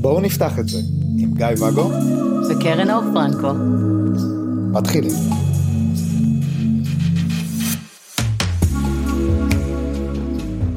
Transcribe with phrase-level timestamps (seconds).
[0.00, 0.78] בואו נפתח את זה
[1.18, 1.90] עם גיא ואגו
[2.50, 3.52] וקרן אור פרנקו.
[4.72, 5.12] מתחילים.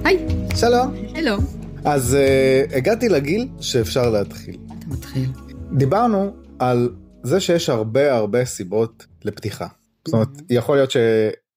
[0.04, 0.28] היי.
[0.56, 0.94] שלום.
[1.16, 1.38] הלו.
[1.86, 2.18] אז
[2.70, 4.58] uh, הגעתי לגיל שאפשר להתחיל.
[4.80, 5.30] אתה מתחיל.
[5.78, 6.90] דיברנו על
[7.24, 9.68] זה שיש הרבה הרבה סיבות לפתיחה.
[10.06, 10.92] זאת אומרת, יכול להיות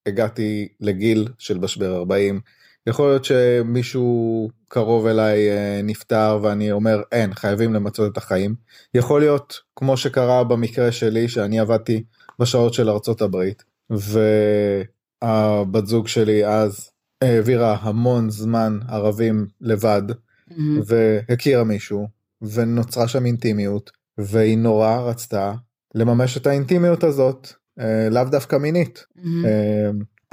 [0.07, 2.41] שהגעתי לגיל של משבר 40,
[2.86, 8.55] יכול להיות שמישהו קרוב אליי אה, נפטר ואני אומר אין חייבים למצות את החיים.
[8.95, 12.02] יכול להיות כמו שקרה במקרה שלי שאני עבדתי
[12.38, 16.91] בשעות של ארצות הברית והבת זוג שלי אז
[17.23, 20.55] העבירה המון זמן ערבים לבד mm-hmm.
[20.86, 22.09] והכירה מישהו
[22.42, 25.55] ונוצרה שם אינטימיות והיא נורא רצתה
[25.95, 27.48] לממש את האינטימיות הזאת
[28.11, 29.25] לאו דווקא מינית mm-hmm.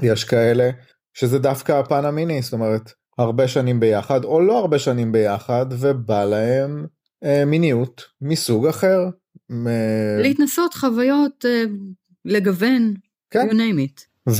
[0.02, 0.70] יש כאלה
[1.14, 6.26] שזה דווקא הפן המיני זאת אומרת הרבה שנים ביחד או לא הרבה שנים ביחד ובא
[6.26, 6.86] להם
[7.24, 9.10] אה, מיניות מסוג אחר.
[10.22, 11.64] להתנסות חוויות אה,
[12.26, 12.94] לגוון,
[13.32, 13.50] כן.
[13.50, 14.32] you name it.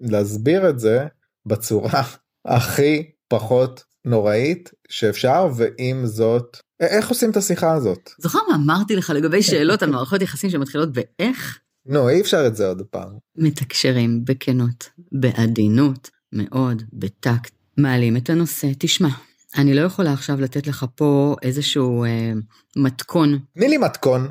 [0.00, 1.06] ולהסביר את זה
[1.46, 2.02] בצורה
[2.44, 8.10] הכי פחות נוראית שאפשר ועם זאת איך עושים את השיחה הזאת.
[8.18, 11.58] זוכר מה אמרתי לך לגבי שאלות על מערכות יחסים שמתחילות באיך?
[11.86, 13.08] נו, אי אפשר את זה עוד פעם.
[13.36, 18.68] מתקשרים בכנות, בעדינות, מאוד, בטקט, מעלים את הנושא.
[18.78, 19.08] תשמע,
[19.56, 22.32] אני לא יכולה עכשיו לתת לך פה איזשהו אה,
[22.76, 23.38] מתכון.
[23.54, 24.28] תני לי מתכון.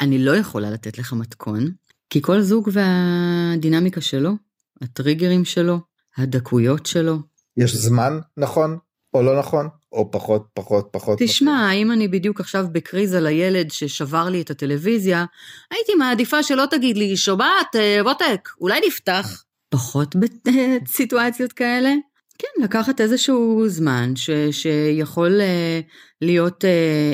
[0.00, 1.70] אני לא יכולה לתת לך מתכון,
[2.10, 4.32] כי כל זוג והדינמיקה שלו,
[4.82, 5.78] הטריגרים שלו,
[6.16, 7.18] הדקויות שלו.
[7.56, 8.78] יש זמן נכון
[9.14, 9.68] או לא נכון?
[9.92, 11.18] או פחות פחות פחות.
[11.18, 15.24] תשמע, אם אני בדיוק עכשיו בקריזה לילד ששבר לי את הטלוויזיה,
[15.70, 19.44] הייתי מעדיפה שלא תגיד לי, שומעת, ווטק, אה, אולי נפתח.
[19.68, 21.94] פחות בסיטואציות כאלה.
[22.38, 25.84] כן, לקחת איזשהו זמן ש, שיכול uh,
[26.22, 26.66] להיות uh,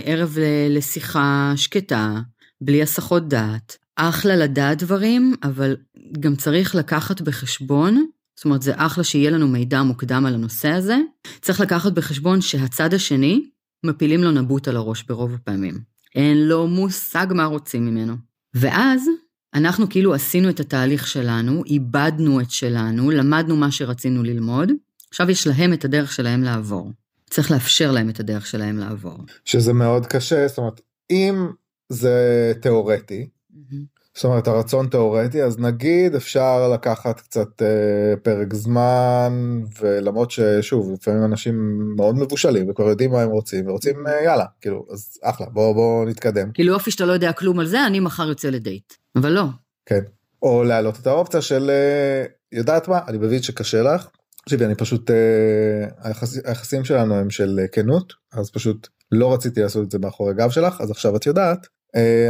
[0.04, 0.37] ערב
[0.70, 2.14] לשיחה שקטה,
[2.60, 3.76] בלי הסחות דעת.
[3.97, 5.76] אחלה לדעת דברים, אבל
[6.20, 10.97] גם צריך לקחת בחשבון זאת אומרת, זה אחלה שיהיה לנו מידע מוקדם על הנושא הזה.
[11.41, 13.44] צריך לקחת בחשבון שהצד השני,
[13.84, 15.78] מפילים לו נבוט על הראש ברוב הפעמים.
[16.14, 18.14] אין לו מושג מה רוצים ממנו.
[18.54, 19.08] ואז,
[19.54, 24.72] אנחנו כאילו עשינו את התהליך שלנו, איבדנו את שלנו, למדנו מה שרצינו ללמוד,
[25.10, 26.92] עכשיו יש להם את הדרך שלהם לעבור.
[27.30, 29.19] צריך לאפשר להם את הדרך שלהם לעבור.
[29.44, 30.80] שזה מאוד קשה, זאת אומרת,
[31.10, 31.48] אם
[31.88, 33.95] זה תיאורטי, mm-hmm.
[34.16, 41.25] זאת אומרת הרצון תיאורטי אז נגיד אפשר לקחת קצת אה, פרק זמן ולמרות ששוב לפעמים
[41.25, 41.54] אנשים
[41.97, 46.06] מאוד מבושלים וכבר יודעים מה הם רוצים ורוצים אה, יאללה כאילו אז אחלה בוא בוא
[46.06, 46.53] נתקדם.
[46.53, 49.44] כאילו אופי שאתה לא יודע כלום על זה אני מחר יוצא לדייט אבל לא.
[49.87, 50.00] כן
[50.43, 54.09] או להעלות את האופציה של אה, יודעת מה אני מבין שקשה לך.
[54.43, 59.62] תקשיבי אני פשוט אה, היחס, היחסים שלנו הם של אה, כנות אז פשוט לא רציתי
[59.62, 61.66] לעשות את זה מאחורי גב שלך אז עכשיו את יודעת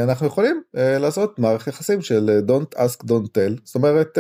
[0.02, 4.18] אנחנו יכולים אה, לעשות מערכת יחסים של אה, don't ask don't tell זאת אומרת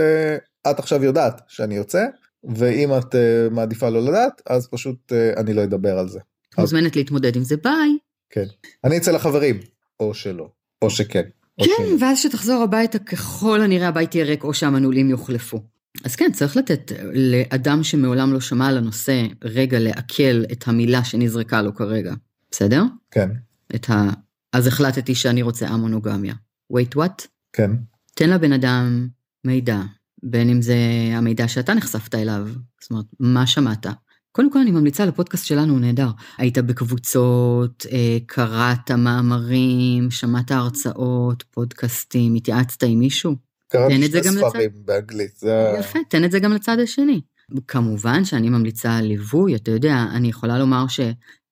[0.70, 2.04] את עכשיו יודעת שאני יוצא
[2.44, 3.14] ואם את
[3.50, 6.20] מעדיפה לא לדעת אז פשוט אני לא אדבר על זה.
[6.58, 7.98] מוזמנת להתמודד עם זה ביי.
[8.30, 8.44] כן
[8.84, 9.60] אני אצל החברים
[10.00, 10.48] או שלא
[10.82, 11.22] או שכן.
[11.64, 15.62] כן ואז שתחזור הביתה ככל הנראה הבית יהיה ריק או שהמנעולים יוחלפו.
[16.04, 21.62] אז כן צריך לתת לאדם שמעולם לא שמע על הנושא רגע לעכל את המילה שנזרקה
[21.62, 22.14] לו כרגע
[22.50, 22.82] בסדר?
[23.10, 23.28] כן.
[23.74, 24.10] את ה...
[24.56, 26.34] אז החלטתי שאני רוצה המונוגמיה.
[26.72, 27.26] wait what?
[27.52, 27.70] כן.
[28.14, 29.08] תן לבן אדם
[29.44, 29.80] מידע,
[30.22, 30.76] בין אם זה
[31.12, 32.48] המידע שאתה נחשפת אליו,
[32.80, 33.86] זאת אומרת, מה שמעת.
[34.32, 36.10] קודם כל אני ממליצה לפודקאסט שלנו, הוא נהדר.
[36.38, 43.36] היית בקבוצות, אה, קראת מאמרים, שמעת הרצאות, פודקאסטים, התייעצת עם מישהו?
[43.68, 44.58] קראתי שני ספרים לצד...
[44.84, 45.36] באנגלית.
[45.36, 45.76] זה...
[45.80, 47.20] יפה, תן את זה גם לצד השני.
[47.68, 51.00] כמובן שאני ממליצה על ליווי, אתה יודע, אני יכולה לומר ש...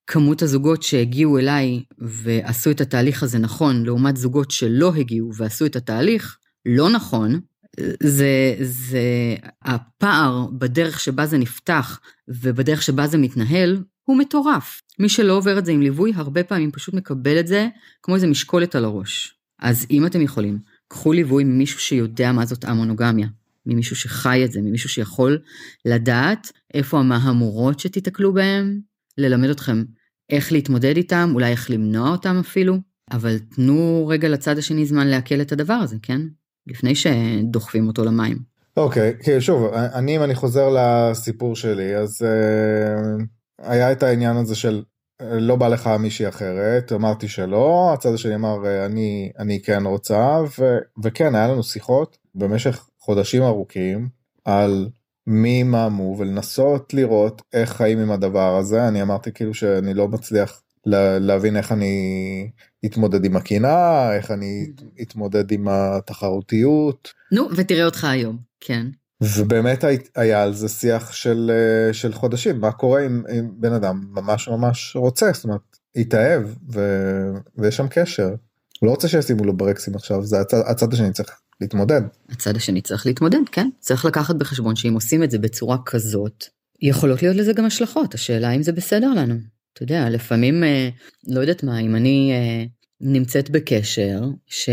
[0.06, 5.76] כמות הזוגות שהגיעו אליי ועשו את התהליך הזה נכון, לעומת זוגות שלא הגיעו ועשו את
[5.76, 7.40] התהליך לא נכון,
[8.02, 9.02] זה, זה
[9.62, 14.82] הפער בדרך שבה זה נפתח ובדרך שבה זה מתנהל, הוא מטורף.
[14.98, 17.68] מי שלא עובר את זה עם ליווי, הרבה פעמים פשוט מקבל את זה
[18.02, 19.34] כמו איזה משקולת על הראש.
[19.58, 20.58] אז אם אתם יכולים,
[20.88, 23.28] קחו ליווי ממישהו שיודע מה זאת המונוגמיה,
[23.66, 25.38] ממישהו שחי את זה, ממישהו שיכול
[25.84, 28.80] לדעת איפה המהמורות שתיתקלו בהם,
[29.18, 29.84] ללמד אתכם
[30.30, 32.76] איך להתמודד איתם, אולי איך למנוע אותם אפילו,
[33.10, 36.20] אבל תנו רגע לצד השני זמן לעכל את הדבר הזה, כן?
[36.66, 38.38] לפני שדוחפים אותו למים.
[38.76, 43.22] אוקיי, okay, שוב, אני אם אני חוזר לסיפור שלי, אז uh,
[43.58, 44.82] היה את העניין הזה של
[45.22, 50.40] לא בא לך מישהי אחרת, אמרתי שלא, הצד השני אמר אה, אני, אני כן רוצה,
[50.58, 54.08] ו, וכן, היה לנו שיחות במשך חודשים ארוכים
[54.44, 54.88] על
[55.26, 60.08] מי מה מו ולנסות לראות איך חיים עם הדבר הזה, אני אמרתי כאילו שאני לא
[60.08, 60.62] מצליח
[61.20, 62.50] להבין איך אני
[62.84, 64.66] אתמודד עם הקינה, איך אני
[65.02, 67.12] אתמודד עם התחרותיות.
[67.32, 68.86] נו, ותראה אותך היום, כן.
[69.20, 69.84] ובאמת
[70.16, 71.50] היה על זה שיח של,
[71.92, 75.60] של חודשים, מה קורה אם, אם בן אדם ממש ממש רוצה, זאת אומרת,
[75.96, 76.42] התאהב
[76.72, 76.80] ו,
[77.58, 78.28] ויש שם קשר.
[78.80, 82.00] הוא לא רוצה שישימו לו ברקסים עכשיו, זה הצד, הצד השני צריך להתמודד.
[82.30, 83.68] הצד השני צריך להתמודד, כן.
[83.80, 86.44] צריך לקחת בחשבון שאם עושים את זה בצורה כזאת,
[86.82, 89.34] יכולות להיות לזה גם השלכות, השאלה אם זה בסדר לנו.
[89.72, 90.88] אתה יודע, לפעמים, אה,
[91.28, 92.64] לא יודעת מה, אם אני אה,
[93.00, 94.68] נמצאת בקשר, ש...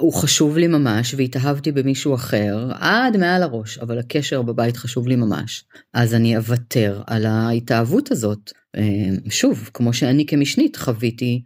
[0.00, 5.16] הוא חשוב לי ממש והתאהבתי במישהו אחר עד מעל הראש, אבל הקשר בבית חשוב לי
[5.16, 5.64] ממש.
[5.94, 8.52] אז אני אוותר על ההתאהבות הזאת.
[8.76, 8.82] אה,
[9.30, 11.42] שוב, כמו שאני כמשנית חוויתי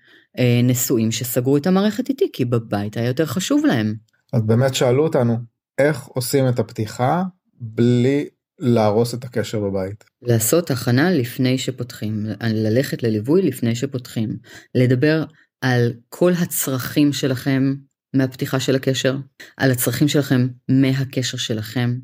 [0.64, 3.94] נשואים שסגרו את המערכת איתי, כי בבית היה יותר חשוב להם.
[4.34, 5.36] אז באמת שאלו אותנו,
[5.78, 7.22] איך עושים את הפתיחה
[7.60, 8.28] בלי
[8.58, 10.04] להרוס את הקשר בבית?
[10.22, 14.36] לעשות הכנה לפני שפותחים, ללכת לליווי לפני שפותחים,
[14.74, 15.24] לדבר
[15.60, 17.74] על כל הצרכים שלכם
[18.14, 19.16] מהפתיחה של הקשר,
[19.56, 21.94] על הצרכים שלכם מהקשר שלכם,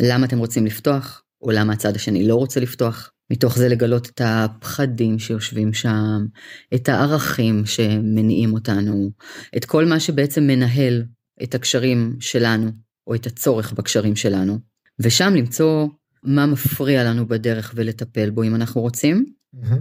[0.00, 3.10] למה אתם רוצים לפתוח, או למה הצד השני לא רוצה לפתוח.
[3.32, 6.26] מתוך זה לגלות את הפחדים שיושבים שם,
[6.74, 9.10] את הערכים שמניעים אותנו,
[9.56, 11.04] את כל מה שבעצם מנהל
[11.42, 12.70] את הקשרים שלנו,
[13.06, 14.58] או את הצורך בקשרים שלנו,
[14.98, 15.86] ושם למצוא
[16.22, 19.26] מה מפריע לנו בדרך ולטפל בו אם אנחנו רוצים,
[19.56, 19.74] mm-hmm.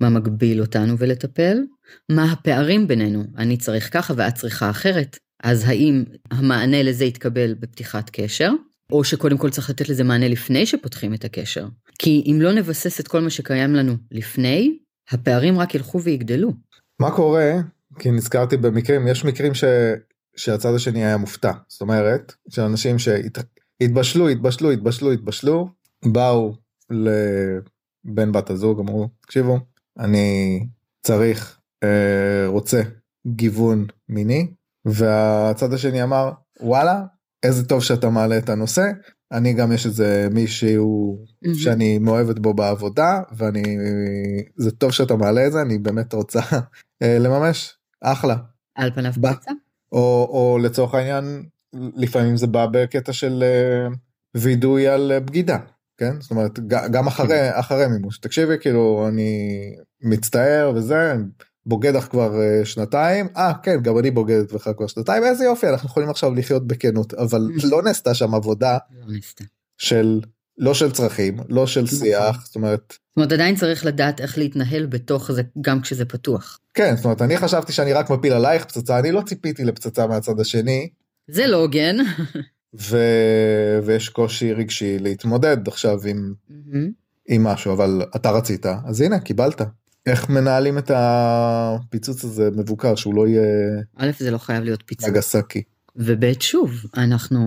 [0.00, 1.58] מה מגביל אותנו ולטפל,
[2.08, 8.10] מה הפערים בינינו, אני צריך ככה ואת צריכה אחרת, אז האם המענה לזה יתקבל בפתיחת
[8.10, 8.50] קשר,
[8.92, 11.66] או שקודם כל צריך לתת לזה מענה לפני שפותחים את הקשר.
[11.98, 14.78] כי אם לא נבסס את כל מה שקיים לנו לפני,
[15.10, 16.52] הפערים רק ילכו ויגדלו.
[17.00, 17.52] מה קורה,
[17.98, 19.64] כי נזכרתי במקרים, יש מקרים ש...
[20.40, 21.52] שהצד השני היה מופתע.
[21.68, 25.68] זאת אומרת, שאנשים שהתבשלו, התבשלו, התבשלו, התבשלו,
[26.04, 26.54] באו
[26.90, 29.58] לבן בת הזוג, אמרו, תקשיבו,
[29.98, 30.60] אני
[31.02, 32.82] צריך, אה, רוצה
[33.26, 34.50] גיוון מיני,
[34.84, 37.02] והצד השני אמר וואלה
[37.42, 38.90] איזה טוב שאתה מעלה את הנושא
[39.32, 41.54] אני גם יש איזה מישהו mm-hmm.
[41.54, 43.62] שאני מאוהבת בו בעבודה ואני
[44.56, 46.40] זה טוב שאתה מעלה את זה אני באמת רוצה
[47.02, 48.36] אה, לממש אחלה.
[48.74, 49.50] על פניו פצע?
[49.92, 51.42] או, או לצורך העניין
[51.72, 53.88] לפעמים זה בא בקטע של אה,
[54.36, 55.58] וידוי על בגידה
[56.00, 56.20] כן?
[56.20, 57.50] זאת אומרת גם אחרי כן.
[57.54, 58.18] אחרי מימוש.
[58.18, 59.60] תקשיבי כאילו אני
[60.02, 61.14] מצטער וזה
[61.66, 63.28] בוגד לך כבר uh, שנתיים.
[63.36, 65.24] אה כן גם אני בוגדת בך כבר שנתיים.
[65.24, 67.14] איזה יופי אנחנו יכולים עכשיו לחיות בכנות.
[67.14, 69.18] אבל לא נעשתה שם עבודה לא
[69.78, 70.20] של
[70.60, 71.98] לא של צרכים לא של נכון.
[71.98, 72.82] שיח זאת אומרת.
[72.90, 76.58] זאת אומרת עדיין צריך לדעת איך להתנהל בתוך זה גם כשזה פתוח.
[76.74, 80.40] כן זאת אומרת אני חשבתי שאני רק מפיל עלייך פצצה אני לא ציפיתי לפצצה מהצד
[80.40, 80.88] השני.
[81.30, 81.96] זה לא הוגן.
[82.80, 82.96] ו...
[83.82, 86.76] ויש קושי רגשי להתמודד עכשיו עם, mm-hmm.
[87.28, 89.62] עם משהו אבל אתה רצית אז הנה קיבלת.
[90.06, 93.42] איך מנהלים את הפיצוץ הזה מבוקר שהוא לא יהיה
[93.96, 95.08] א' זה לא חייב להיות פיצוץ.
[95.08, 95.62] נגסקי.
[95.96, 97.38] וב' שוב אנחנו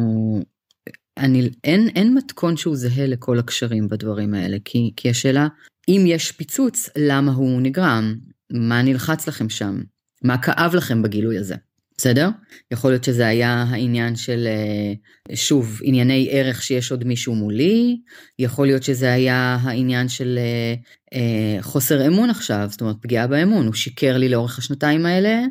[1.17, 5.47] אני אין אין מתכון שהוא זהה לכל הקשרים בדברים האלה כי כי השאלה
[5.87, 8.15] אם יש פיצוץ למה הוא נגרם
[8.51, 9.81] מה נלחץ לכם שם
[10.23, 11.55] מה כאב לכם בגילוי הזה.
[11.97, 12.29] בסדר?
[12.71, 17.97] יכול להיות שזה היה העניין של, אה, שוב, ענייני ערך שיש עוד מישהו מולי,
[18.39, 20.73] יכול להיות שזה היה העניין של אה,
[21.13, 25.43] אה, חוסר אמון עכשיו, זאת אומרת פגיעה באמון, הוא שיקר לי לאורך השנתיים האלה,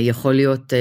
[0.00, 0.72] יכול להיות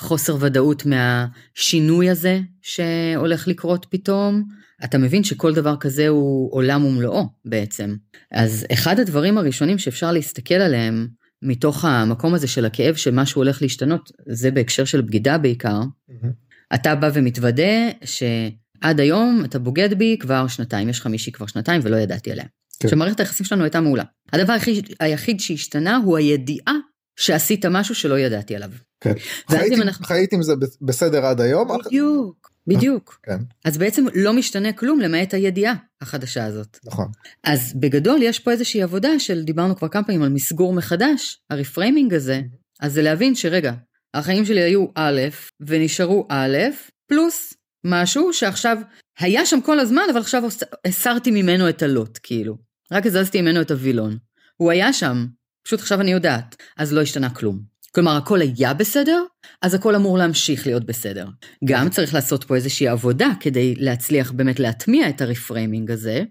[0.00, 4.44] חוסר ודאות מהשינוי הזה שהולך לקרות פתאום.
[4.84, 7.96] אתה מבין שכל דבר כזה הוא עולם ומלואו בעצם.
[8.32, 11.08] אז אחד הדברים הראשונים שאפשר להסתכל עליהם
[11.42, 16.26] מתוך המקום הזה של הכאב שמשהו הולך להשתנות, זה בהקשר של בגידה בעיקר, mm-hmm.
[16.74, 21.80] אתה בא ומתוודה שעד היום אתה בוגד בי כבר שנתיים, יש לך מישהי כבר שנתיים
[21.84, 22.44] ולא ידעתי עליה.
[22.80, 22.88] כן.
[22.88, 24.04] שמערכת היחסים שלנו הייתה מעולה.
[24.32, 26.74] הדבר היחיד, היחיד שהשתנה הוא הידיעה
[27.18, 28.70] שעשית משהו שלא ידעתי עליו.
[29.00, 29.12] כן.
[29.50, 30.06] חיית, אנחנו...
[30.06, 31.68] חיית עם זה בסדר עד היום?
[31.86, 33.20] בדיוק, בדיוק.
[33.22, 33.38] כן.
[33.64, 36.78] אז בעצם לא משתנה כלום למעט הידיעה החדשה הזאת.
[36.84, 37.08] נכון.
[37.44, 42.14] אז בגדול יש פה איזושהי עבודה של, דיברנו כבר כמה פעמים על מסגור מחדש, הרפריימינג
[42.14, 42.40] הזה,
[42.80, 43.72] אז זה להבין שרגע,
[44.14, 45.20] החיים שלי היו א'
[45.60, 46.56] ונשארו א',
[47.06, 48.78] פלוס משהו שעכשיו
[49.18, 50.42] היה שם כל הזמן, אבל עכשיו
[50.84, 52.56] הסרתי ממנו את הלוט, כאילו.
[52.92, 54.16] רק הזזתי ממנו את הווילון.
[54.56, 55.26] הוא היה שם,
[55.68, 57.58] פשוט עכשיו אני יודעת, אז לא השתנה כלום.
[57.94, 59.22] כלומר, הכל היה בסדר,
[59.62, 61.26] אז הכל אמור להמשיך להיות בסדר.
[61.64, 66.22] גם צריך לעשות פה איזושהי עבודה כדי להצליח באמת להטמיע את הרפריימינג הזה,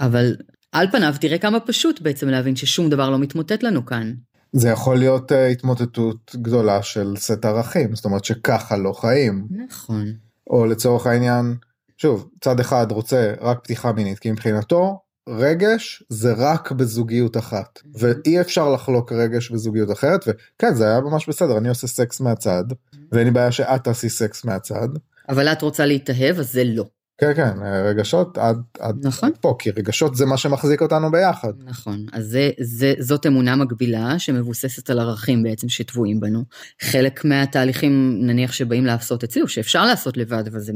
[0.00, 0.36] אבל
[0.72, 4.14] על פניו תראה כמה פשוט בעצם להבין ששום דבר לא מתמוטט לנו כאן.
[4.52, 9.46] זה יכול להיות uh, התמוטטות גדולה של סט ערכים, זאת אומרת שככה לא חיים.
[9.66, 10.12] נכון.
[10.50, 11.56] או לצורך העניין,
[11.96, 17.88] שוב, צד אחד רוצה רק פתיחה מינית, כי מבחינתו רגש זה רק בזוגיות אחת mm-hmm.
[17.98, 22.64] ואי אפשר לחלוק רגש בזוגיות אחרת וכן זה היה ממש בסדר אני עושה סקס מהצד
[22.70, 22.98] mm-hmm.
[23.12, 24.88] ואין לי בעיה שאת תעשי סקס מהצד.
[25.28, 26.84] אבל את רוצה להתאהב אז זה לא.
[27.18, 29.28] כן כן רגשות עד, עד, נכון.
[29.28, 31.52] עד פה כי רגשות זה מה שמחזיק אותנו ביחד.
[31.64, 36.44] נכון אז זה, זה זאת אמונה מקבילה שמבוססת על ערכים בעצם שטבועים בנו.
[36.82, 40.72] חלק מהתהליכים נניח שבאים לעשות אצלי או שאפשר לעשות לבד אבל זה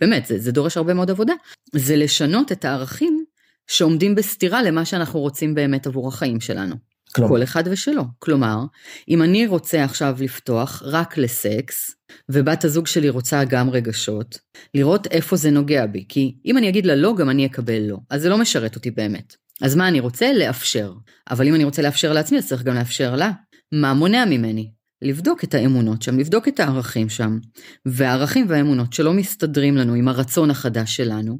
[0.00, 1.34] באמת זה, זה דורש הרבה מאוד עבודה
[1.74, 3.24] זה לשנות את הערכים
[3.68, 6.74] שעומדים בסתירה למה שאנחנו רוצים באמת עבור החיים שלנו.
[7.14, 7.28] כלומר.
[7.28, 8.04] כל אחד ושלו.
[8.18, 8.56] כלומר,
[9.08, 11.94] אם אני רוצה עכשיו לפתוח רק לסקס,
[12.28, 14.38] ובת הזוג שלי רוצה גם רגשות,
[14.74, 17.96] לראות איפה זה נוגע בי, כי אם אני אגיד לה לא, גם אני אקבל לא,
[18.10, 19.36] אז זה לא משרת אותי באמת.
[19.62, 20.32] אז מה אני רוצה?
[20.32, 20.92] לאפשר.
[21.30, 23.30] אבל אם אני רוצה לאפשר לעצמי, אז צריך גם לאפשר לה.
[23.72, 24.70] מה מונע ממני?
[25.02, 27.38] לבדוק את האמונות שם, לבדוק את הערכים שם.
[27.86, 31.38] והערכים והאמונות שלא מסתדרים לנו עם הרצון החדש שלנו,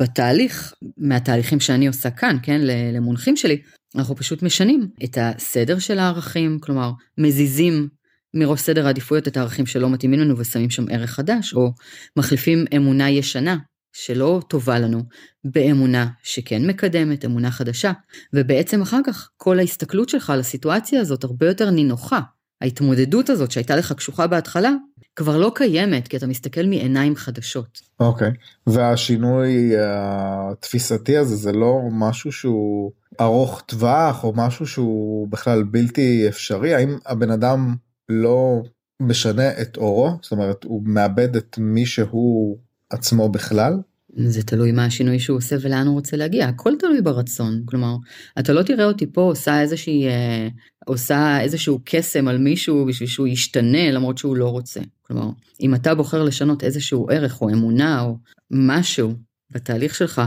[0.00, 2.60] בתהליך, מהתהליכים שאני עושה כאן, כן,
[2.92, 3.62] למונחים שלי,
[3.96, 7.88] אנחנו פשוט משנים את הסדר של הערכים, כלומר, מזיזים
[8.34, 11.72] מראש סדר העדיפויות את הערכים שלא מתאימים לנו ושמים שם ערך חדש, או
[12.16, 13.56] מחליפים אמונה ישנה
[13.92, 15.02] שלא טובה לנו
[15.44, 17.92] באמונה שכן מקדמת, אמונה חדשה,
[18.32, 22.20] ובעצם אחר כך כל ההסתכלות שלך על הסיטואציה הזאת הרבה יותר נינוחה.
[22.60, 24.70] ההתמודדות הזאת שהייתה לך קשוחה בהתחלה,
[25.16, 27.80] כבר לא קיימת, כי אתה מסתכל מעיניים חדשות.
[28.00, 28.70] אוקיי, okay.
[28.70, 36.74] והשינוי התפיסתי הזה זה לא משהו שהוא ארוך טווח או משהו שהוא בכלל בלתי אפשרי?
[36.74, 37.74] האם הבן אדם
[38.08, 38.62] לא
[39.00, 40.10] משנה את אורו?
[40.22, 42.58] זאת אומרת, הוא מאבד את מי שהוא
[42.90, 43.80] עצמו בכלל?
[44.16, 47.96] זה תלוי מה השינוי שהוא עושה ולאן הוא רוצה להגיע, הכל תלוי ברצון, כלומר,
[48.38, 50.48] אתה לא תראה אותי פה עושה איזושהי, אה,
[50.86, 54.80] עושה איזשהו קסם על מישהו בשביל שהוא ישתנה למרות שהוא לא רוצה.
[55.02, 58.18] כלומר, אם אתה בוחר לשנות איזשהו ערך או אמונה או
[58.50, 59.14] משהו
[59.50, 60.22] בתהליך שלך,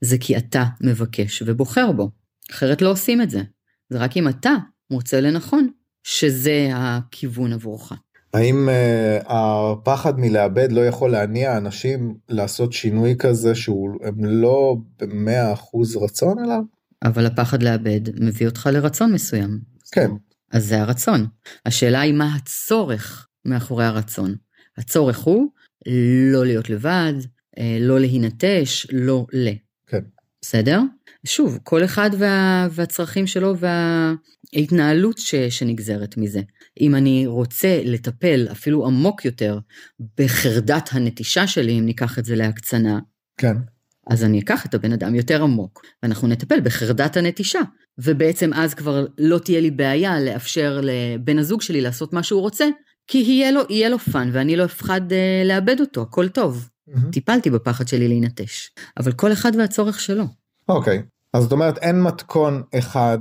[0.00, 2.10] זה כי אתה מבקש ובוחר בו,
[2.50, 3.42] אחרת לא עושים את זה.
[3.90, 4.54] זה רק אם אתה
[4.90, 5.68] מוצא לנכון
[6.04, 7.92] שזה הכיוון עבורך.
[8.34, 15.52] האם uh, הפחד מלאבד לא יכול להניע אנשים לעשות שינוי כזה שהוא הם לא במאה
[15.52, 16.62] אחוז רצון אליו?
[17.04, 19.58] אבל הפחד לאבד מביא אותך לרצון מסוים.
[19.92, 20.10] כן.
[20.52, 21.26] אז זה הרצון.
[21.66, 24.34] השאלה היא מה הצורך מאחורי הרצון.
[24.78, 25.48] הצורך הוא
[26.32, 27.12] לא להיות לבד,
[27.58, 29.48] אה, לא להינטש, לא ל.
[29.86, 30.00] כן.
[30.42, 30.80] בסדר?
[31.26, 33.54] שוב, כל אחד וה, והצרכים שלו
[34.54, 36.40] וההתנהלות ש, שנגזרת מזה.
[36.80, 39.58] אם אני רוצה לטפל אפילו עמוק יותר
[40.18, 42.98] בחרדת הנטישה שלי, אם ניקח את זה להקצנה,
[43.36, 43.56] כן.
[44.10, 47.60] אז אני אקח את הבן אדם יותר עמוק, ואנחנו נטפל בחרדת הנטישה.
[47.98, 52.66] ובעצם אז כבר לא תהיה לי בעיה לאפשר לבן הזוג שלי לעשות מה שהוא רוצה,
[53.06, 56.68] כי יהיה לו, יהיה לו fun ואני לא אפחד uh, לאבד אותו, הכל טוב.
[56.88, 57.12] Mm-hmm.
[57.12, 60.24] טיפלתי בפחד שלי להינטש, אבל כל אחד והצורך שלו.
[60.68, 61.02] אוקיי, okay.
[61.34, 63.18] אז זאת אומרת אין מתכון אחד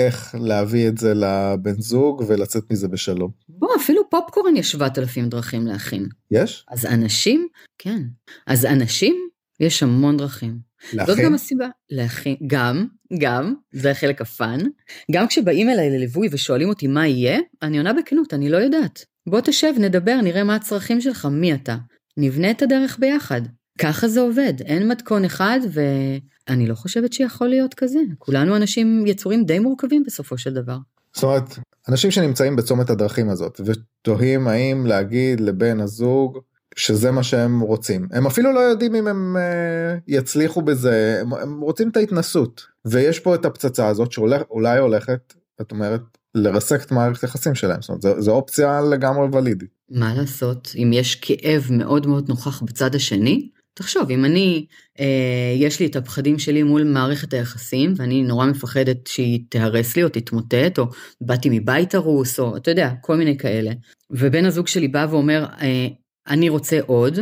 [0.00, 3.30] לאיך להביא את זה לבן זוג ולצאת מזה בשלום.
[3.48, 6.06] בוא, אפילו פופקורן יש 7,000 דרכים להכין.
[6.30, 6.64] יש?
[6.70, 7.48] אז אנשים,
[7.78, 8.02] כן.
[8.46, 9.16] אז אנשים,
[9.60, 10.58] יש המון דרכים.
[10.92, 11.14] להכין?
[11.14, 11.68] זאת גם הסיבה.
[11.90, 12.86] להכין, גם,
[13.18, 14.60] גם, זה החלק הפאן.
[15.12, 19.04] גם כשבאים אליי לליווי ושואלים אותי מה יהיה, אני עונה בכנות, אני לא יודעת.
[19.28, 21.76] בוא תשב, נדבר, נראה מה הצרכים שלך, מי אתה.
[22.16, 23.40] נבנה את הדרך ביחד.
[23.78, 25.60] ככה זה עובד, אין מתכון אחד
[26.50, 27.98] ואני לא חושבת שיכול להיות כזה.
[28.18, 30.78] כולנו אנשים, יצורים די מורכבים בסופו של דבר.
[31.12, 36.38] זאת אומרת, אנשים שנמצאים בצומת הדרכים הזאת ותוהים האם להגיד לבן הזוג
[36.76, 38.08] שזה מה שהם רוצים.
[38.12, 42.66] הם אפילו לא יודעים אם הם uh, יצליחו בזה, הם, הם רוצים את ההתנסות.
[42.84, 46.00] ויש פה את הפצצה הזאת שאולי הולכת, את אומרת,
[46.34, 49.70] לרסק את מערכת היחסים שלהם, זאת אומרת, זו אופציה לגמרי ולידית.
[49.90, 54.66] מה לעשות, אם יש כאב מאוד מאוד נוכח בצד השני, תחשוב, אם אני,
[55.00, 60.04] אה, יש לי את הפחדים שלי מול מערכת היחסים, ואני נורא מפחדת שהיא תהרס לי
[60.04, 60.86] או תתמוטט, או
[61.20, 63.70] באתי מבית הרוס, או אתה יודע, כל מיני כאלה.
[64.10, 65.86] ובן הזוג שלי בא ואומר, אה,
[66.28, 67.18] אני רוצה עוד,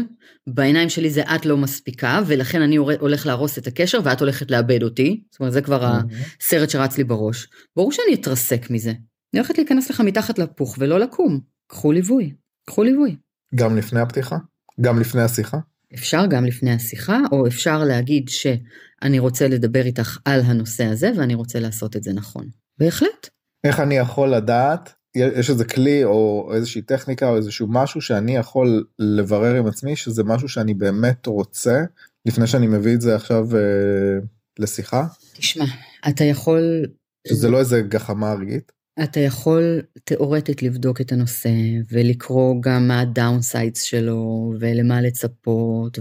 [0.46, 4.82] בעיניים שלי זה את לא מספיקה, ולכן אני הולך להרוס את הקשר ואת הולכת לאבד
[4.82, 5.22] אותי.
[5.30, 6.14] זאת אומרת, זה כבר mm-hmm.
[6.42, 7.46] הסרט שרץ לי בראש.
[7.76, 8.90] ברור שאני אתרסק מזה.
[8.90, 11.40] אני הולכת להיכנס לך מתחת לפוך ולא לקום.
[11.66, 12.32] קחו ליווי.
[12.66, 13.16] קחו ליווי.
[13.54, 14.36] גם לפני הפתיחה?
[14.80, 15.58] גם לפני השיחה?
[15.94, 21.34] אפשר גם לפני השיחה, או אפשר להגיד שאני רוצה לדבר איתך על הנושא הזה ואני
[21.34, 22.48] רוצה לעשות את זה נכון.
[22.78, 23.28] בהחלט.
[23.64, 28.84] איך אני יכול לדעת יש איזה כלי או איזושהי טכניקה או איזשהו משהו שאני יכול
[28.98, 31.84] לברר עם עצמי שזה משהו שאני באמת רוצה
[32.26, 34.18] לפני שאני מביא את זה עכשיו אה,
[34.58, 35.06] לשיחה?
[35.32, 35.64] תשמע,
[36.08, 36.86] אתה יכול...
[37.28, 38.72] שזה לא איזה גחמה רגעית?
[39.02, 41.50] אתה יכול תאורטית לבדוק את הנושא
[41.92, 45.98] ולקרוא גם מה הדאונסיידס שלו ולמה לצפות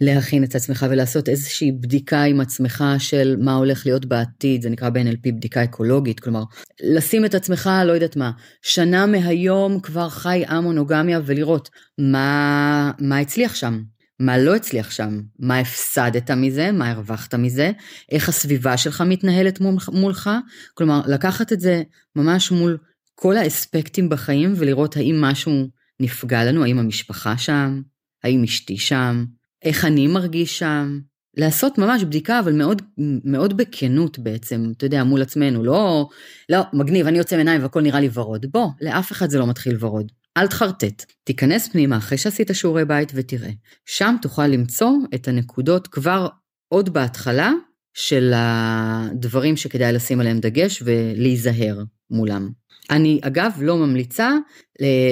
[0.00, 4.90] ולהכין את עצמך ולעשות איזושהי בדיקה עם עצמך של מה הולך להיות בעתיד, זה נקרא
[4.90, 6.42] ב-NLP בדיקה אקולוגית, כלומר
[6.82, 8.30] לשים את עצמך, לא יודעת מה,
[8.62, 13.95] שנה מהיום כבר חי המונוגמיה ולראות מה, מה הצליח שם.
[14.20, 17.70] מה לא הצליח שם, מה הפסדת מזה, מה הרווחת מזה,
[18.12, 19.60] איך הסביבה שלך מתנהלת
[19.92, 20.30] מולך,
[20.74, 21.82] כלומר לקחת את זה
[22.16, 22.78] ממש מול
[23.14, 25.52] כל האספקטים בחיים ולראות האם משהו
[26.00, 27.82] נפגע לנו, האם המשפחה שם,
[28.24, 29.24] האם אשתי שם,
[29.62, 30.98] איך אני מרגיש שם,
[31.36, 32.82] לעשות ממש בדיקה אבל מאוד
[33.24, 36.08] מאוד בכנות בעצם, אתה יודע, מול עצמנו, לא,
[36.48, 39.76] לא, מגניב, אני יוצא מעיניים והכל נראה לי ורוד, בוא, לאף אחד זה לא מתחיל
[39.80, 40.12] ורוד.
[40.36, 43.50] אל תחרטט, תיכנס פנימה אחרי שעשית שיעורי בית ותראה.
[43.86, 46.28] שם תוכל למצוא את הנקודות כבר
[46.68, 47.52] עוד בהתחלה
[47.94, 52.50] של הדברים שכדאי לשים עליהם דגש ולהיזהר מולם.
[52.90, 54.30] אני אגב לא ממליצה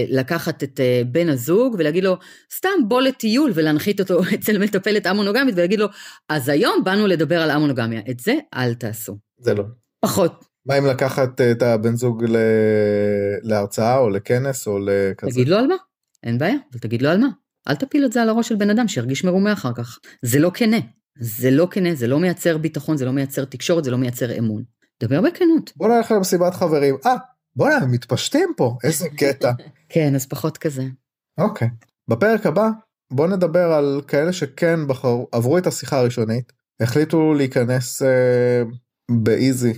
[0.08, 2.16] לקחת את אה, בן הזוג ולהגיד לו
[2.56, 5.86] סתם בוא לטיול ולהנחית אותו אצל מטפלת המונוגמית ולהגיד לו
[6.28, 9.18] אז היום באנו לדבר על המונוגמיה את זה אל תעשו.
[9.38, 9.64] זה לא.
[10.00, 10.53] פחות.
[10.66, 12.36] מה אם לקחת את הבן זוג ל...
[13.42, 15.30] להרצאה או לכנס או לכזה?
[15.30, 15.74] תגיד לו על מה,
[16.22, 17.28] אין בעיה, אבל תגיד לו על מה.
[17.68, 19.98] אל תפיל את זה על הראש של בן אדם שירגיש מרומה אחר כך.
[20.22, 20.76] זה לא כנה.
[21.18, 24.62] זה לא כנה, זה לא מייצר ביטחון, זה לא מייצר תקשורת, זה לא מייצר אמון.
[25.02, 25.72] דבר בכנות.
[25.76, 26.96] בוא נלך למסיבת חברים.
[27.06, 27.16] אה,
[27.56, 29.52] בוא'נה, מתפשטים פה, איזה קטע.
[29.92, 30.82] כן, אז פחות כזה.
[31.38, 31.68] אוקיי.
[32.08, 32.68] בפרק הבא,
[33.12, 38.62] בוא נדבר על כאלה שכן בחרו, עברו את השיחה הראשונית, החליטו להיכנס אה,
[39.10, 39.72] באיזי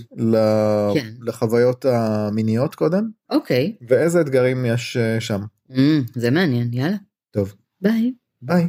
[0.95, 1.15] כן.
[1.21, 3.09] לחוויות המיניות קודם.
[3.31, 3.77] אוקיי.
[3.89, 5.41] ואיזה אתגרים יש אה, שם.
[5.71, 5.75] Mm,
[6.15, 6.97] זה מעניין, יאללה.
[7.31, 7.55] טוב.
[7.81, 8.13] ביי.
[8.43, 8.69] ביי.